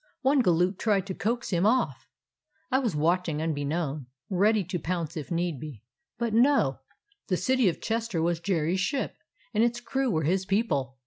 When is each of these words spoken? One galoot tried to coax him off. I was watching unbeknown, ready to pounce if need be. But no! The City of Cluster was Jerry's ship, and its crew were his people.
One 0.23 0.39
galoot 0.41 0.79
tried 0.79 1.05
to 1.05 1.13
coax 1.13 1.51
him 1.51 1.63
off. 1.63 2.07
I 2.71 2.79
was 2.79 2.95
watching 2.95 3.39
unbeknown, 3.39 4.07
ready 4.31 4.63
to 4.63 4.79
pounce 4.79 5.15
if 5.15 5.29
need 5.29 5.59
be. 5.59 5.83
But 6.17 6.33
no! 6.33 6.79
The 7.27 7.37
City 7.37 7.69
of 7.69 7.79
Cluster 7.79 8.19
was 8.19 8.39
Jerry's 8.39 8.79
ship, 8.79 9.15
and 9.53 9.63
its 9.63 9.79
crew 9.79 10.09
were 10.09 10.23
his 10.23 10.43
people. 10.47 10.97